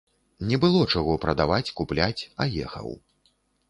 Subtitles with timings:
[0.51, 2.95] Не было чаго прадаваць, купляць, а ехаў.